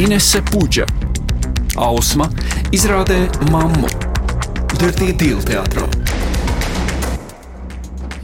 Inese 0.00 0.38
Puģa, 0.40 0.86
Ausma 1.76 2.24
izrādē 2.72 3.26
mammu 3.52 3.90
Dirtie 4.80 5.12
Dīlu 5.20 5.42
teātrā. 5.44 5.84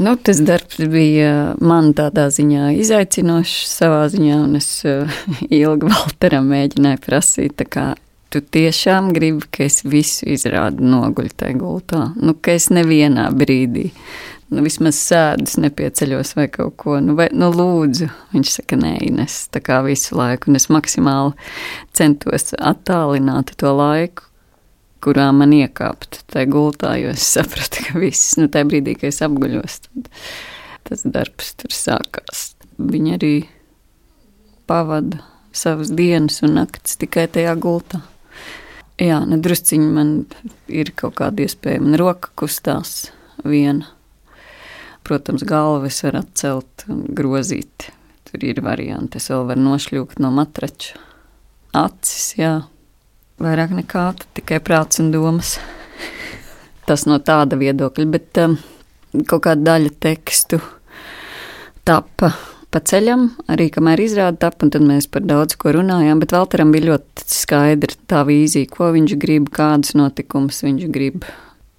Nu, 0.01 0.15
tas 0.17 0.41
darbs 0.41 0.81
bija 0.89 1.53
man 1.61 1.91
tādā 1.99 2.31
ziņā 2.33 2.71
izaicinošs, 2.81 3.67
savā 3.69 4.07
ziņā, 4.09 4.39
un 4.47 4.57
es 4.57 4.71
uh, 4.89 5.21
ilgi 5.61 5.93
Valteram 5.93 6.49
mēģināju 6.55 7.03
prasīt, 7.05 7.61
kā 7.69 7.91
tu 8.33 8.41
tiešām 8.41 9.13
gribi, 9.13 9.45
ka 9.53 9.67
es 9.69 9.83
visu 9.85 10.25
izrādu 10.33 10.89
noguļu 10.89 11.37
tajā 11.37 11.61
gultā. 11.61 12.03
Nu, 12.17 12.33
ka 12.33 12.57
es 12.57 12.71
nevienā 12.73 13.29
brīdī, 13.37 13.91
nu, 14.53 14.63
vismaz 14.65 14.99
sēdus 15.01 15.59
nepieceļos 15.61 16.35
vai 16.39 16.47
kaut 16.53 16.77
ko, 16.81 16.99
nu, 17.05 17.17
vai, 17.19 17.29
nu, 17.37 17.51
lūdzu. 17.55 18.09
Viņš 18.33 18.55
saka, 18.59 18.79
nē, 18.81 18.95
Ines, 19.09 19.41
tā 19.55 19.63
kā 19.65 19.81
visu 19.87 20.17
laiku, 20.19 20.51
un 20.51 20.61
es 20.61 20.69
maksimāli 20.73 21.35
centos 21.97 22.55
attālināt 22.57 23.55
to 23.61 23.73
laiku, 23.77 24.29
kurā 25.05 25.29
man 25.35 25.55
iekāpt 25.55 26.23
tajā 26.33 26.51
gultā, 26.51 26.97
jo 27.01 27.13
es 27.15 27.27
sapratu, 27.37 27.85
ka 27.87 28.03
viss, 28.03 28.37
nu, 28.41 28.49
tajā 28.53 28.69
brīdī, 28.71 28.97
kad 28.99 29.13
es 29.13 29.23
apguļos, 29.27 29.81
tad 29.87 30.13
tas 30.89 31.05
darbs 31.05 31.53
tur 31.61 31.75
sākās. 31.75 32.53
Viņi 32.79 33.15
arī 33.19 33.35
pavada 34.69 35.21
savas 35.53 35.91
dienas 35.93 36.41
un 36.47 36.57
naktis 36.57 36.97
tikai 37.01 37.27
tajā 37.33 37.55
gultā. 37.61 38.01
Jā, 38.99 39.21
nu, 39.29 39.39
drusciņi 39.43 39.93
man 39.95 40.13
ir 40.67 40.91
kaut 40.99 41.19
kāda 41.21 41.45
iespēja, 41.45 41.83
man 41.85 41.99
roka 42.01 42.33
kustās 42.39 43.13
viena. 43.47 43.87
Protams, 45.07 45.45
galvu 45.49 45.89
es 45.89 46.01
varu 46.05 46.23
atcelt 46.23 46.85
un 46.91 47.05
grozīt. 47.17 47.91
Tur 48.29 48.45
ir 48.45 48.61
varianti, 48.65 49.21
es 49.21 49.31
vēl 49.33 49.47
varu 49.49 49.65
nošļūkt 49.65 50.21
no 50.21 50.33
matrača. 50.35 50.99
Acis, 51.79 52.35
jā, 52.39 52.53
vairāk 53.41 53.73
nekā 53.77 54.05
tikai 54.37 54.61
prāts 54.65 55.01
un 55.03 55.13
domas. 55.15 55.57
Tas 56.89 57.07
no 57.09 57.21
tāda 57.21 57.57
viedokļa, 57.61 58.11
bet 58.13 58.43
um, 58.45 58.59
kaut 59.25 59.47
kāda 59.49 59.73
daļa 59.73 59.97
tekstu 60.01 60.61
tapa 61.89 62.33
pa 62.69 62.81
ceļam, 62.85 63.31
arī 63.49 63.69
kamēr 63.73 64.03
izrāda 64.05 64.49
tapa, 64.49 64.67
un 64.67 64.73
tad 64.75 64.85
mēs 64.85 65.09
par 65.13 65.25
daudz 65.25 65.57
ko 65.61 65.73
runājām, 65.79 66.21
bet 66.21 66.35
Valteram 66.37 66.73
bija 66.75 66.91
ļoti 66.91 67.25
skaidra 67.33 67.97
tā 68.11 68.25
vīzija, 68.29 68.69
ko 68.73 68.91
viņš 68.93 69.15
grib, 69.21 69.49
kādas 69.55 69.95
notikumus 69.97 70.61
viņš 70.67 70.89
grib, 70.93 71.25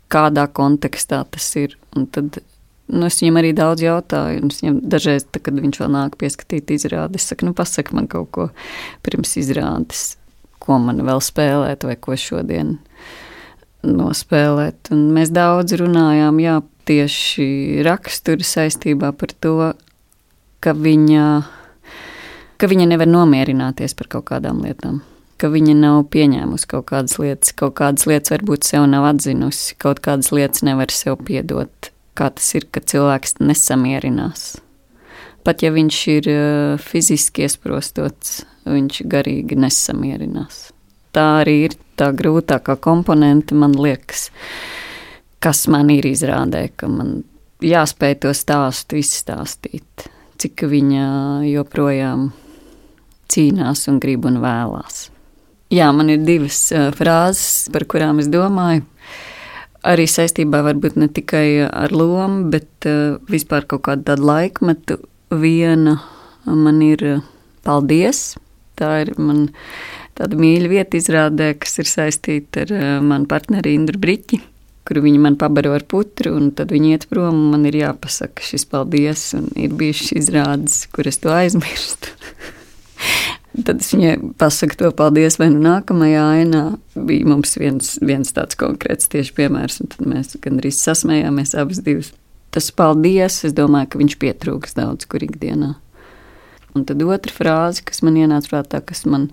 kādā 0.09 0.47
kontekstā 0.49 1.22
tas 1.29 1.49
ir, 1.61 1.77
un 1.94 2.07
tad 2.09 2.41
nu, 2.89 3.05
es 3.07 3.19
viņam 3.21 3.39
arī 3.41 3.53
daudz 3.57 3.83
jautāju, 3.85 4.43
un 4.43 4.53
viņam 4.53 4.79
dažreiz, 4.91 5.25
tā, 5.29 5.41
kad 5.43 5.57
viņš 5.61 5.81
vēl 5.81 5.91
nāk 5.93 6.17
pieskatīt 6.21 6.73
izrādi, 6.75 7.21
es 7.21 7.27
saku, 7.29 7.49
nu 7.49 7.55
pasaka 7.57 7.95
man 7.97 8.09
kaut 8.11 8.31
ko 8.35 8.47
pirms 9.05 9.35
izrādes, 9.41 10.15
ko 10.61 10.79
man 10.81 11.01
vēl 11.05 11.21
spēlēt, 11.23 11.85
vai 11.87 11.95
ko 11.99 12.17
šodien 12.19 12.77
nospēlēt. 13.85 14.91
Un 14.95 15.09
mēs 15.15 15.31
daudz 15.33 15.77
runājām 15.79 16.41
jā, 16.43 16.57
tieši 16.89 17.83
rakstura 17.85 18.45
saistībā 18.45 19.13
par 19.15 19.33
to, 19.43 19.71
ka 20.63 20.73
viņa, 20.75 21.27
ka 22.59 22.69
viņa 22.71 22.89
nevar 22.89 23.09
nomierināties 23.09 23.95
par 23.97 24.09
kaut 24.17 24.29
kādām 24.33 24.63
lietām. 24.65 25.03
Ka 25.39 25.47
viņa 25.47 25.77
nav 25.79 26.01
pieņēmusi 26.11 26.67
kaut 26.67 26.89
kādas 26.89 27.15
lietas, 27.21 27.53
kaut 27.55 27.77
kādas 27.77 28.09
lietas 28.09 28.33
varbūt 28.33 28.67
sev 28.67 28.89
nav 28.91 29.07
atzinusi, 29.13 29.77
kaut 29.79 30.01
kādas 30.03 30.33
lietas 30.35 30.65
nevar 30.67 30.91
sev 30.91 31.21
piedot. 31.23 31.93
Kā 32.20 32.28
tas 32.36 32.50
ir, 32.58 32.66
ka 32.67 32.84
cilvēks 32.84 33.38
nesamierinās. 33.39 34.58
Pat 35.48 35.64
ja 35.64 35.72
viņš 35.72 36.00
ir 36.12 36.28
fiziski 36.84 37.45
iesprostots, 37.48 38.42
viņš 38.67 39.06
garīgi 39.08 39.56
nesamierinās. 39.56 40.67
Tā 41.16 41.25
arī 41.45 41.56
ir 41.70 41.78
tā 41.97 42.12
grūtākā 42.14 42.75
komponente, 42.84 43.56
man 43.56 43.73
liekas, 43.80 44.28
kas 45.40 45.64
man 45.72 45.90
ir 45.94 46.06
izrādē, 46.09 46.68
ka 46.75 46.91
man 46.91 47.22
jāspēj 47.63 48.19
to 48.25 48.34
stāstu 48.35 49.00
izstāstīt, 49.00 50.09
cik 50.40 50.68
viņa 50.69 51.08
joprojām 51.50 52.29
cīnās 53.31 53.88
un 53.90 54.03
grib 54.03 54.28
un 54.29 54.41
vēlās. 54.44 55.08
Jā, 55.69 55.90
man 55.94 56.09
ir 56.09 56.24
divas 56.25 56.62
frāzes, 56.97 57.69
par 57.74 57.85
kurām 57.90 58.22
es 58.24 58.29
domāju. 58.31 58.85
Arī 59.88 60.09
saistībā 60.12 60.59
varbūt 60.66 60.97
ne 61.00 61.07
tikai 61.07 61.63
ar 61.67 61.94
lomu, 61.95 62.50
bet 62.51 62.88
vispār 63.31 63.63
kaut 63.69 63.85
kādu 63.88 64.09
tādu 64.09 64.28
laikmetu. 64.28 64.97
Viena 65.29 66.00
man 66.44 66.81
ir 66.84 67.03
paldies, 67.63 68.34
Tā 68.79 68.91
ir 69.03 69.12
man 69.19 69.50
tāda 70.17 70.38
mīļa 70.40 70.69
vieta 70.72 71.00
izrādē, 71.00 71.51
kas 71.59 71.81
ir 71.81 71.90
saistīta 71.90 72.63
ar 72.63 72.72
uh, 72.75 72.85
manu 73.03 73.28
partneri 73.29 73.73
Indru 73.75 74.00
Briķi, 74.00 74.40
kuru 74.88 75.03
viņi 75.03 75.19
man 75.25 75.35
pabaro 75.40 75.73
ar 75.75 75.84
putru, 75.90 76.31
un 76.40 76.53
tad 76.56 76.72
viņi 76.73 76.94
iet 76.96 77.09
prom, 77.11 77.35
un 77.35 77.57
man 77.57 77.67
ir 77.67 77.75
jāpasaka 77.81 78.46
šis 78.46 78.66
paldies, 78.72 79.25
un 79.38 79.50
ir 79.59 79.75
bijušas 79.79 80.16
izrādes, 80.22 80.79
kur 80.96 81.11
es 81.11 81.19
to 81.23 81.34
aizmirstu. 81.35 82.16
tad 83.57 83.81
es 83.81 83.91
viņai 83.93 84.15
pasaku 84.39 84.77
to 84.79 84.91
paldies, 84.95 85.39
vai 85.41 85.49
nu 85.53 85.61
nākamajā 85.63 86.23
ainā 86.37 86.63
bija 86.95 87.27
mums 87.29 87.55
viens, 87.59 87.95
viens 88.01 88.33
tāds 88.35 88.57
konkrēts 88.59 89.09
tieši 89.11 89.35
piemērs, 89.37 89.81
un 89.83 89.91
tad 89.93 90.07
mēs 90.09 90.37
gandrīz 90.43 90.81
sasmējāmies 90.83 91.55
abas 91.59 91.81
divas. 91.85 92.13
Tas 92.53 92.71
paldies, 92.73 93.43
es 93.45 93.53
domāju, 93.57 93.91
ka 93.91 94.01
viņš 94.01 94.17
pietrūks 94.21 94.77
daudz 94.77 95.05
kur 95.09 95.25
ikdienā. 95.25 95.75
Un 96.77 96.85
tad 96.85 97.01
otra 97.01 97.33
frāze, 97.33 97.83
kas 97.85 98.03
man 98.05 98.17
ienāca 98.17 98.51
prātā, 98.51 98.81
kas 98.85 99.03
man 99.09 99.29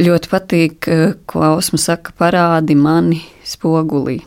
ļoti 0.00 0.30
patīk, 0.32 0.88
ko 1.28 1.44
Ausma 1.44 1.80
saka, 1.80 2.12
parādi 2.16 2.76
mani 2.76 3.22
spogulī. 3.48 4.20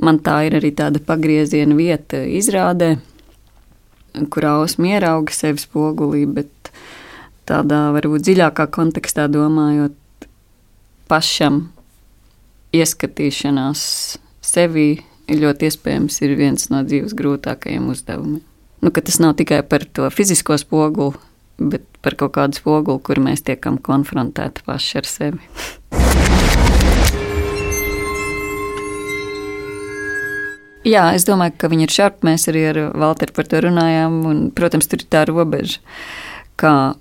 Man 0.00 0.20
tā 0.24 0.38
ir 0.48 0.56
arī 0.56 0.70
tāda 0.76 1.00
pagrieziena 1.04 1.76
vieta 1.76 2.22
izrādē, 2.24 2.94
kur 4.32 4.48
Ausma 4.48 4.94
ierauga 4.94 5.34
sevi 5.36 5.60
spogulī, 5.60 6.24
bet 6.28 6.48
tādā 7.50 7.88
varbūt 7.96 8.26
dziļākā 8.28 8.68
kontekstā 8.72 9.26
domājot 9.32 10.28
pašam 11.10 11.64
ieskatīšanās 12.76 13.82
sevi 14.40 14.92
ļoti 15.30 15.66
iespējams 15.68 16.22
ir 16.22 16.38
viens 16.38 16.70
no 16.70 16.84
dzīves 16.86 17.16
grūtākajiem 17.18 17.90
uzdevumiem 17.90 18.46
nu, 18.80 18.90
tas 18.90 19.18
nav 19.18 19.34
tikai 19.34 19.62
par 19.62 19.84
to 19.84 20.08
fizisko 20.10 20.58
spoguli, 20.58 21.18
bet 21.58 21.84
par 22.02 22.16
kaut 22.16 22.32
kādu 22.36 22.56
spoguli, 22.56 23.02
kur 23.04 23.20
mēs 23.20 23.44
tiekam 23.44 23.78
konfrontēti 23.78 24.64
paši 24.66 25.00
ar 25.00 25.08
sevi. 25.08 25.42
Jā, 30.80 31.10
es 31.12 31.26
domāju, 31.28 31.58
ka 31.60 31.68
viņi 31.68 31.84
ir 31.84 31.92
šarpi. 31.92 32.24
Mēs 32.24 32.48
arī 32.48 32.62
ar 32.70 32.78
Valteru 32.96 33.34
par 33.36 33.48
to 33.52 33.58
runājām. 33.60 34.14
Un, 34.30 34.38
protams, 34.56 34.88
tur 34.88 35.02
ir 35.02 35.10
tā 35.12 35.26
robeža, 35.28 35.82
ka 36.56 36.94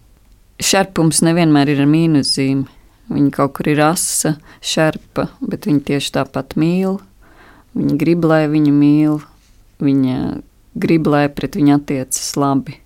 šarpums 0.60 1.24
nevienmēr 1.26 1.74
ir 1.74 1.84
ar 1.84 1.90
mīnuszīmi. 1.90 2.68
Viņa 3.10 3.32
kaut 3.34 3.56
kur 3.58 3.72
ir 3.72 3.80
asa, 3.82 4.36
šarpa, 4.62 5.32
bet 5.42 5.66
viņa 5.66 5.82
tieši 5.88 6.14
tāpat 6.20 6.54
mīl. 6.62 7.00
Viņa 7.78 7.98
grib, 8.02 8.28
lai 8.30 8.44
viņu 8.52 8.74
mīl. 8.76 9.18
Viņa 9.82 10.20
grib, 10.78 11.10
lai 11.10 11.26
pret 11.34 11.58
viņu 11.58 11.74
attiecas 11.80 12.30
labi. 12.38 12.78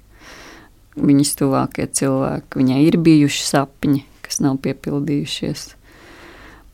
Viņas 0.93 1.33
tuvākie 1.39 1.87
cilvēki, 1.89 2.59
viņai 2.61 2.79
ir 2.85 2.99
bijuši 3.01 3.45
sapņi, 3.49 4.03
kas 4.23 4.39
nav 4.45 4.59
piepildījušies. 4.63 5.65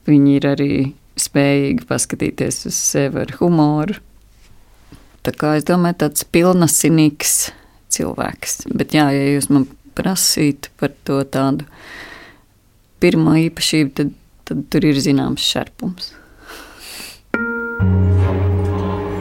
Viņi 0.09 0.35
ir 0.35 0.47
arī 0.49 0.73
spējīgi 1.19 1.87
paskatīties 1.87 2.65
uz 2.69 2.77
sevi 2.77 3.23
ar 3.23 3.33
humoru. 3.39 3.97
Tā 5.23 5.33
kā 5.35 5.55
es 5.59 5.65
domāju, 5.67 6.01
tāds 6.03 6.27
pilnasinīgs 6.27 7.37
cilvēks. 7.95 8.65
Bet, 8.71 8.95
jā, 8.95 9.09
ja 9.15 9.33
jūs 9.35 9.49
man 9.51 9.65
prasītu 9.99 10.71
par 10.79 10.95
to 11.07 11.19
tādu 11.27 11.67
pirmo 13.03 13.35
īpašību, 13.39 13.91
tad, 13.99 14.15
tad 14.47 14.63
tur 14.71 14.87
ir 14.87 15.03
zināms 15.03 15.43
šarpums. 15.43 16.13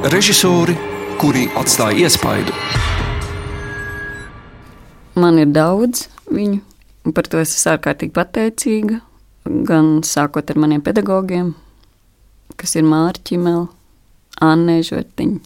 Režisori 0.08 0.78
kuri 1.18 1.48
atstāja 1.58 2.06
iespaidu. 2.06 2.54
Man 5.18 5.40
ir 5.42 5.50
daudz 5.50 6.06
viņu, 6.30 6.60
un 7.02 7.14
par 7.14 7.26
to 7.26 7.40
es 7.42 7.56
esmu 7.56 7.74
ārkārtīgi 7.74 8.14
pateicīga. 8.14 9.00
Gan 9.66 10.04
sākot 10.06 10.50
ar 10.52 10.60
maniem 10.60 10.82
pedagogiem, 10.84 11.54
kas 12.60 12.76
ir 12.78 12.86
Mārķis 12.86 13.24
Čimela, 13.30 13.64
Anne 14.44 14.78
Žvertiņa, 14.84 15.40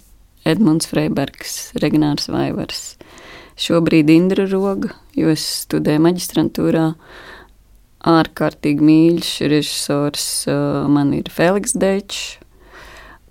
Edmunds 0.48 0.88
Freibergs, 0.90 1.70
Regnārs 1.82 2.28
Vaivars. 2.32 2.96
Šobrīd 3.60 4.10
Indra 4.10 4.46
Roga, 4.50 4.94
jo 5.14 5.30
es 5.32 5.44
studēju 5.66 6.02
maģistrantūrā. 6.06 6.86
Ārkārtīgi 8.12 8.82
mīļš 8.82 9.32
režisors 9.52 10.26
man 10.90 11.12
ir 11.14 11.28
Feliks 11.30 11.76
Dečs, 11.78 12.22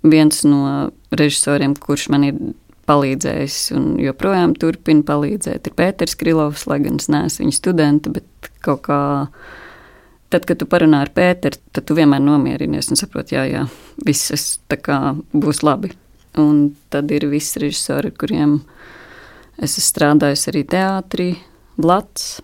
viens 0.02 0.40
no 0.48 0.90
režisoriem, 1.12 1.74
kurš 1.76 2.08
man 2.14 2.24
ir 2.30 2.38
palīdzējis 2.88 3.58
un 3.76 3.90
joprojām 4.02 4.54
turpina 4.58 5.04
palīdzēt. 5.06 5.68
Ir 5.68 5.76
Pēters 5.78 6.16
Krilovs, 6.18 6.64
lai 6.70 6.80
gan 6.82 6.98
es 6.98 7.10
neesmu 7.12 7.44
viņa 7.44 7.58
studenta, 7.58 8.12
bet 8.14 8.52
kaut 8.64 8.86
kā. 8.88 9.02
Tad, 10.32 10.46
kad 10.48 10.56
tu 10.62 10.64
parunā 10.64 11.02
ar 11.04 11.10
Pēteru, 11.12 11.60
tad 11.76 11.84
tu 11.84 11.96
vienmēr 11.98 12.22
nomierinies 12.24 12.88
un 12.88 12.96
saproti, 12.96 13.36
jā, 13.36 13.44
jā, 13.50 13.66
viss 14.06 14.56
kā, 14.80 15.00
būs 15.36 15.60
labi. 15.60 15.92
Un 16.40 16.72
tad 16.88 17.10
ir 17.12 17.26
visi 17.28 17.60
režisori, 17.60 18.12
kuriem 18.16 18.60
es 19.60 19.76
esmu 19.76 19.84
strādājis 19.88 20.48
arī 20.48 20.62
teātrī, 20.64 21.28
Blats, 21.76 22.40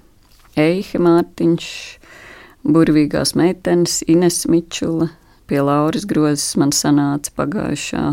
Eihe 0.59 1.01
Mārtiņš, 1.01 1.69
burvīgās 2.69 3.35
meitenes, 3.39 4.03
Ines 4.09 4.43
Mičula, 4.51 5.09
pie 5.49 5.61
Lauras 5.65 6.05
Grozes 6.09 6.57
man 6.61 6.75
sanāca 6.77 7.33
pagājušā 7.39 8.05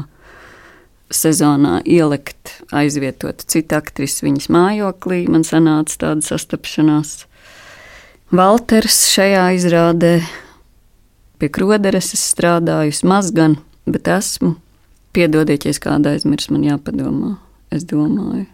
sezonā 1.14 1.82
ielikt, 1.86 2.62
aizvietot 2.74 3.44
citu 3.52 3.78
aktrisi 3.78 4.26
viņas 4.26 4.50
mājoklī. 4.54 5.26
Man 5.30 5.46
sanāca 5.48 6.00
tāda 6.02 6.26
sastapšanās. 6.26 7.26
Valters 8.36 9.04
šajā 9.14 9.46
izrādē 9.60 10.18
pie 11.40 11.50
kroderes 11.54 12.14
es 12.16 12.24
strādājusi 12.32 13.08
maz 13.10 13.32
gan, 13.36 13.60
bet 13.86 14.10
esmu. 14.10 14.56
Piedodiet, 15.16 15.66
ja 15.66 15.72
kāda 15.80 16.12
aizmirs, 16.16 16.50
man 16.52 16.66
jāpadomā. 16.68 17.36
Es 17.72 17.86
domāju. 17.88 18.46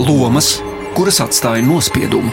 Lomas, 0.00 0.54
kuras 0.96 1.20
atstāja 1.20 1.62
nospiedumu. 1.66 2.32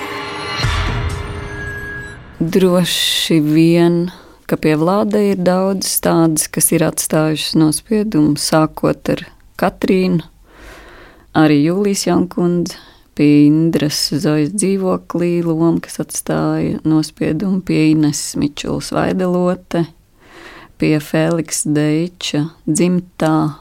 Droši 2.40 3.42
vien 3.44 4.08
ka 4.48 4.56
pie 4.56 4.78
Vlada 4.80 5.20
ir 5.20 5.40
daudz 5.44 5.90
tādas, 6.04 6.48
kas 6.48 6.72
ir 6.72 6.86
atstājušas 6.88 7.58
nospiedumu, 7.60 8.38
sākot 8.40 9.12
ar 9.12 9.26
Katrīnu, 9.60 10.24
arī 11.36 11.58
Jūlijas 11.66 12.06
Jankundze, 12.08 12.78
pie 13.18 13.48
Indras 13.48 14.00
Zojas 14.14 14.54
dzīvoklī 14.56 15.42
loma, 15.44 15.82
kas 15.84 16.00
atstāja 16.04 16.80
nospiedumu 16.88 17.60
pie 17.68 17.90
Ines 17.92 18.22
Mičulas 18.40 18.94
Vaidelote, 18.96 19.84
pie 20.78 21.00
Feliks 21.02 21.64
Deiča 21.66 22.44
dzimtā 22.68 23.58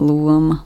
loma, 0.00 0.62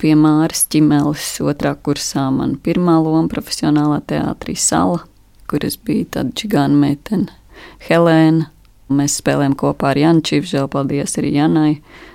pie 0.00 0.14
Māras 0.18 0.66
Čimeles 0.72 1.38
otrā 1.40 1.74
kursā 1.76 2.26
man 2.34 2.56
pirmā 2.60 2.98
loma 3.00 3.28
profesionālā 3.32 4.02
teātrī 4.08 4.56
Sala, 4.58 5.02
kur 5.48 5.64
es 5.64 5.78
biju 5.80 6.08
tāda 6.16 6.34
čigāna 6.36 6.78
meitene. 6.86 7.32
Helēna. 7.88 8.50
Mēs 8.92 9.14
spēlējām 9.22 9.54
kopā 9.56 9.92
ar 9.92 9.98
Janu 10.00 10.20
Čīvžēlu, 10.28 10.68
paldies 10.68 11.14
arī 11.16 11.30
Janai, 11.38 11.70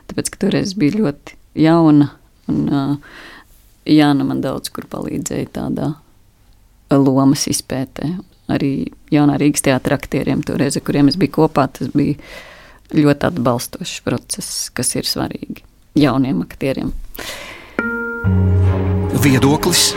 tāpēc, 0.09 0.27
ka 0.29 0.41
toreiz 0.43 0.75
bija 0.77 0.99
ļoti 0.99 1.37
jauna, 1.63 2.11
un 2.51 2.59
uh, 2.69 3.15
Jāna 3.87 4.27
man 4.27 4.43
daudz 4.43 4.69
kur 4.75 4.85
palīdzēja 4.91 5.47
tādā 5.55 5.93
lomas 6.93 7.47
izpētē. 7.49 8.11
Arī 8.53 8.91
jaunā 9.11 9.39
Rīgas 9.41 9.65
teātra 9.65 9.97
aktieriem 9.97 10.43
toreiz, 10.45 10.77
ar 10.77 10.85
kuriem 10.85 11.09
es 11.09 11.17
biju 11.19 11.33
kopā, 11.39 11.65
tas 11.73 11.89
bija 11.95 12.19
ļoti 12.95 13.27
atbalstošs 13.31 14.01
process, 14.05 14.67
kas 14.73 14.95
ir 14.95 15.07
svarīgi 15.09 15.63
jauniem 15.97 16.43
aktieriem. 16.45 16.91
Viedoklis, 19.23 19.91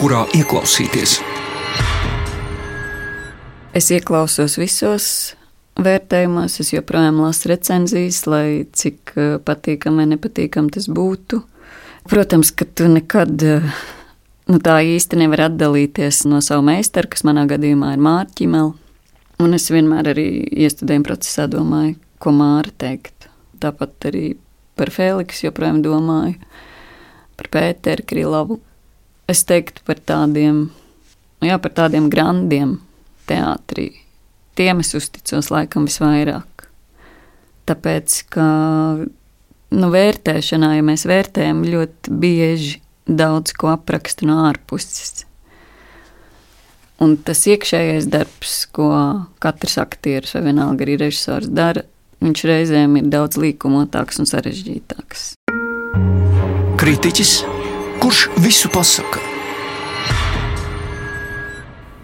kurā 0.00 0.24
ieklausīties? 0.34 1.18
Es 3.76 3.90
ieklausos 3.92 4.56
visos 4.56 5.08
vērtējumos, 5.76 6.56
es 6.62 6.72
joprojām 6.72 7.20
lasu 7.20 7.50
recenzijas, 7.50 8.22
lai 8.30 8.64
cik 8.72 9.12
eh, 9.16 9.34
patīkami 9.44 10.02
vai 10.02 10.08
nepatīkami 10.14 10.72
tas 10.72 10.88
būtu. 10.88 11.42
Protams, 12.08 12.54
ka 12.56 12.64
tu 12.64 12.88
nekad 12.88 13.44
eh, 13.44 13.68
nu, 14.48 14.60
tā 14.64 14.78
īsti 14.80 15.20
nevari 15.20 15.46
atdalīties 15.50 16.24
no 16.30 16.40
savu 16.44 16.64
meistaru, 16.70 17.10
kas 17.12 17.26
manā 17.28 17.44
gadījumā 17.50 17.92
ir 17.92 18.04
Mārķimela. 18.08 18.72
Un 19.44 19.52
es 19.52 19.68
vienmēr 19.68 20.14
arī 20.14 20.26
iestudējuma 20.64 21.10
procesā 21.10 21.44
domāju, 21.52 21.98
ko 22.22 22.32
Māra 22.34 22.72
teikt. 22.78 23.28
Tāpat 23.60 24.08
arī 24.10 24.24
par 24.76 24.92
Feliksu 24.92 25.48
joprojām 25.48 25.82
domāju, 25.84 26.36
par 27.36 27.50
Pēteru 27.52 28.04
Krilovu. 28.08 28.58
Es 29.30 29.42
teiktu 29.48 29.82
par 29.86 30.00
tādiem, 30.06 30.66
jā, 31.42 31.56
par 31.58 31.72
tādiem 31.76 32.10
grandiem, 32.12 32.76
teātrī. 33.26 33.90
Tiem 34.56 34.80
es 34.84 34.94
uzticos 34.96 35.50
laikam 35.52 35.88
visvairāk. 35.88 36.68
Tāpēc, 37.66 38.20
ka 38.30 38.46
nu, 39.74 39.88
vērtēšanā, 39.92 40.76
ja 40.78 40.84
mēs 40.86 41.06
vērtējam 41.08 41.64
ļoti 41.66 42.18
bieži 42.22 42.76
daudz 43.06 43.54
ko 43.56 43.72
aprakstu 43.74 44.28
no 44.28 44.44
ārpuses. 44.46 45.24
Un 47.02 47.18
tas 47.20 47.42
iekšējais 47.44 48.06
darbs, 48.08 48.54
ko 48.72 48.88
katrs 49.42 49.76
aktieris 49.82 50.32
vai 50.36 50.46
vienalga 50.46 50.86
arī 50.86 50.96
režisors 51.02 51.50
dara, 51.52 51.84
viņš 52.24 52.44
reizēm 52.48 52.98
ir 53.00 53.08
daudz 53.12 53.38
līkumotāks 53.40 54.20
un 54.22 54.28
sarežģītāks. 54.30 55.32
Kritiķis, 56.80 57.32
kurš 58.02 58.26
visu 58.44 58.70
pasaka? 58.72 59.22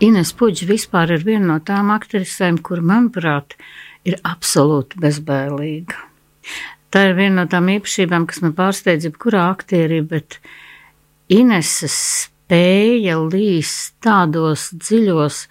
Ines 0.02 0.32
Puģa 0.34 0.66
vispār 0.66 1.12
ir 1.14 1.22
viena 1.22 1.46
no 1.52 1.58
tām 1.62 1.92
aktrisēm, 1.94 2.56
kur, 2.66 2.80
manuprāt, 2.82 3.54
ir 4.02 4.16
absolūti 4.26 4.98
bezbēlīga. 5.02 6.00
Tā 6.92 7.04
ir 7.08 7.14
viena 7.16 7.44
no 7.44 7.46
tām 7.48 7.70
īpašībām, 7.72 8.26
kas 8.28 8.42
man 8.42 8.56
pārsteidz 8.58 9.06
jebkurā 9.06 9.46
aktierī, 9.52 10.02
bet 10.02 10.40
Ineses 11.32 11.94
spēja 12.26 13.14
līst 13.22 13.94
tādos 14.04 14.66
dziļos 14.74 15.46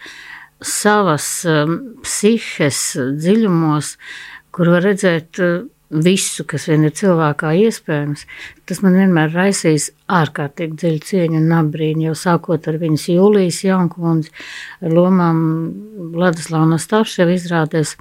savas 0.62 1.30
um, 1.50 1.80
psihes 2.04 2.82
dziļumos, 3.24 3.96
kur 4.56 4.72
var 4.74 4.86
redzēt 4.86 5.40
uh, 5.42 5.62
visu, 5.92 6.46
kas 6.48 6.68
vien 6.70 6.86
ir 6.88 6.94
cilvēkā 6.96 7.52
iespējams, 7.66 8.24
tas 8.70 8.80
man 8.84 8.96
vienmēr 8.96 9.34
raisīs 9.36 9.90
ārkārtīgi 10.12 10.78
dziļu 10.80 11.02
cieņu 11.08 11.42
un 11.42 11.52
abrīnu, 11.58 12.06
jau 12.10 12.16
sākot 12.18 12.68
ar 12.72 12.80
viņas 12.82 13.10
Jūlijas 13.12 13.62
Jankundzi, 13.66 14.32
ar 14.82 14.96
lomām 14.96 15.42
Vladislava 16.16 16.70
Nastāvševa 16.72 17.36
izrādēs, 17.36 17.98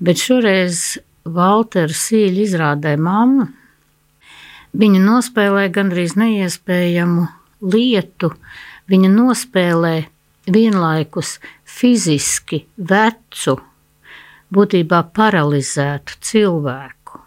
bet 0.00 0.22
šoreiz 0.22 0.96
Valtera 1.26 1.92
Sīļa 1.92 2.44
izrādē 2.46 2.96
mamma, 2.96 3.50
viņa 4.76 5.04
nospēlē 5.04 5.68
gandrīz 5.74 6.16
neiespējamu 6.16 7.28
lietu, 7.68 8.32
viņa 8.88 9.12
nospēlē 9.12 9.96
vienlaikus 10.52 11.36
fiziski 11.66 12.64
vecu, 12.78 13.58
būtībā 14.56 15.02
paralizētu 15.16 16.20
cilvēku 16.24 17.20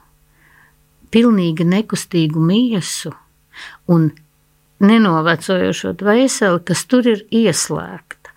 pilnīgi 1.13 1.65
nekustīgu 1.65 2.41
miesu 2.41 3.13
un 3.89 4.09
nenovecojošo 4.79 5.93
dvēseli, 6.00 6.63
kas 6.65 6.86
tur 6.89 7.09
ir 7.09 7.25
ieslēgta. 7.36 8.33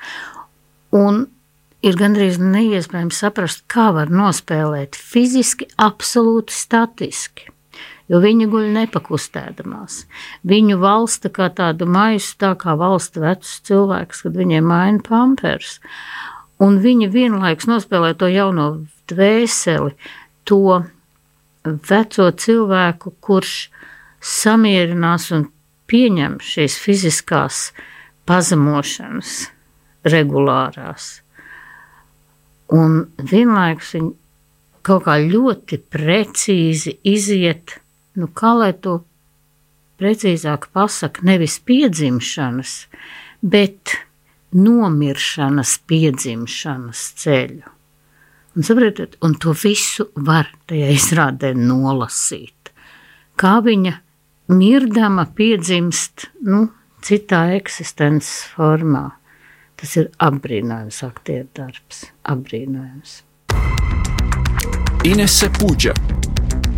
Un 0.97 1.25
ir 1.85 1.97
gandrīz 1.99 2.41
neiespējams 2.43 3.23
saprast, 3.25 3.65
kā 3.71 3.91
var 3.95 4.13
nospēlēt 4.13 4.99
fiziski, 4.99 5.69
absolūti 5.81 6.55
statiski. 6.57 7.49
Jo 8.11 8.19
viņa 8.21 8.49
guļ 8.51 8.67
nepakustēdamās. 8.75 10.03
Viņu 10.45 10.77
valsta 10.83 11.31
kā 11.33 11.47
tādu 11.55 11.87
maisu, 11.89 12.35
tā 12.43 12.53
kā 12.61 12.75
valsta 12.77 13.23
vecs 13.23 13.61
cilvēks, 13.69 14.25
kad 14.27 14.37
viņiem 14.37 14.67
maina 14.69 15.01
pampers. 15.07 15.79
Un 16.63 16.79
viņa 16.83 17.09
vienlaikus 17.11 17.69
nospēlē 17.71 18.13
to 18.19 18.29
jauno 18.31 18.67
dvēseli, 19.11 19.97
to 20.47 20.83
veco 21.65 22.29
cilvēku, 22.45 23.15
kurš 23.23 23.55
samierinās 24.23 25.31
un 25.35 25.49
pieņem 25.91 26.39
šīs 26.43 26.79
fiziskās 26.79 27.65
pazemošanas 28.29 29.35
regulārās. 30.07 31.21
Un 32.73 33.03
vienlaikus 33.19 33.95
viņi 33.97 34.13
kaut 34.87 35.07
kā 35.07 35.19
ļoti 35.23 35.79
precīzi 35.93 36.97
iziet, 37.07 37.77
nu 38.19 38.29
kā 38.35 38.55
lai 38.59 38.73
to 38.73 39.01
precīzāk 40.01 40.71
pasaka, 40.75 41.23
nevis 41.27 41.59
piedzimšanas, 41.63 42.73
bet 43.43 43.99
nomiršanas 44.57 45.79
piedzimšanas 45.89 47.05
ceļu. 47.23 47.73
Un, 48.53 48.67
saprotat, 48.67 49.17
un 49.25 49.35
to 49.41 49.55
visu 49.57 50.11
var 50.29 50.51
tajā 50.69 50.91
izrādē 50.93 51.55
nolasīt. 51.57 52.73
Kā 53.41 53.57
viņa 53.65 53.95
mirdama 54.53 55.25
piedzimst 55.37 56.29
nu, 56.45 56.67
citā 57.03 57.47
eksistences 57.57 58.45
formā. 58.53 59.09
Tas 59.81 59.97
ir 59.99 60.13
apbrīnojams 60.23 61.01
aktieru 61.09 61.49
darbs. 61.57 62.05
Apbrīnojams. 62.29 63.23
Inese 65.09 65.49
Puģa, 65.57 65.97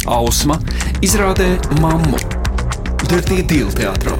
Ausma 0.09 0.57
Izrādē 1.05 1.51
mammu 1.83 2.17
Dirtie 3.05 3.43
Dīlu 3.45 3.75
teātrā 3.77 4.17